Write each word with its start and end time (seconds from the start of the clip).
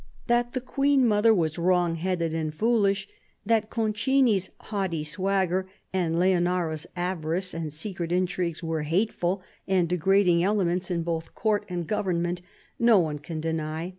That 0.25 0.53
the 0.53 0.61
Queen 0.61 1.05
mother 1.07 1.31
was 1.31 1.59
wrong 1.59 1.93
headed 1.93 2.33
and 2.33 2.51
foolish, 2.51 3.07
that 3.45 3.69
Concini's 3.69 4.49
haughty 4.59 5.03
swagger 5.03 5.69
and 5.93 6.17
Leonora's 6.17 6.87
avarice 6.95 7.53
and 7.53 7.71
secret 7.71 8.11
intrigues 8.11 8.63
were 8.63 8.81
hateful 8.81 9.43
and 9.67 9.87
degrading 9.87 10.43
elements 10.43 10.89
in 10.89 11.03
both 11.03 11.35
Court 11.35 11.67
and 11.69 11.85
government, 11.85 12.41
no 12.79 12.97
one 12.97 13.19
can 13.19 13.39
deny. 13.39 13.89